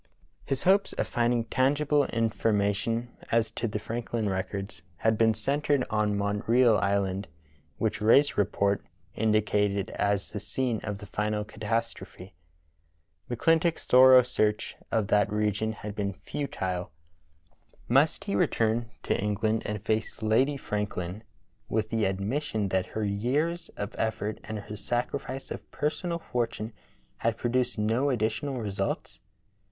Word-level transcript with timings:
His 0.45 0.63
hopes 0.63 0.93
of 0.93 1.05
finding 1.05 1.43
tangible 1.45 2.05
information 2.05 3.15
as 3.31 3.51
to 3.51 3.67
the 3.67 3.77
Franklin 3.77 4.27
records 4.29 4.81
had 4.97 5.15
been 5.15 5.35
centred 5.35 5.85
on 5.91 6.17
Montreal 6.17 6.79
Island, 6.79 7.27
which 7.77 8.01
Rae's 8.01 8.35
report 8.35 8.79
(p. 8.81 8.87
139) 9.21 9.23
indicated 9.27 9.89
as 9.91 10.31
the 10.31 10.39
scene 10.39 10.79
of 10.81 10.97
the 10.97 11.05
final 11.05 11.43
catastrophe. 11.43 12.33
McClintock's 13.29 13.85
thorough 13.85 14.23
search 14.23 14.75
of 14.91 15.09
that 15.09 15.31
region 15.31 15.71
had 15.73 15.93
been 15.93 16.13
futile. 16.13 16.91
Must 17.87 18.23
he 18.23 18.33
return 18.35 18.89
to 19.03 19.15
England 19.15 19.61
and 19.67 19.83
face 19.83 20.23
Lady 20.23 20.57
Franklin 20.57 21.21
with 21.69 21.91
the 21.91 22.05
admission 22.05 22.69
that 22.69 22.87
her 22.97 23.05
years 23.05 23.69
of 23.77 23.93
effort 23.99 24.39
and 24.45 24.61
her 24.61 24.75
sacrifice 24.75 25.51
of 25.51 25.69
personal 25.69 26.17
fortune 26.17 26.73
had 27.17 27.37
produced 27.37 27.77
no 27.77 28.09
additional 28.09 28.59
results.? 28.59 29.19